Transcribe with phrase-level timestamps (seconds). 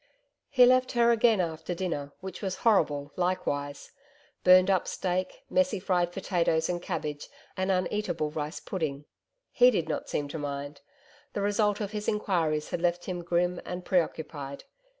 [0.49, 3.91] He left her again after dinner which was horrible likewise
[4.43, 9.05] burned up steak, messy fried potatoes and cabbage, an uneatable rice pudding.
[9.51, 10.81] He did not seem to mind.
[11.33, 14.63] The result of his enquiries had left him grim and preoccupied.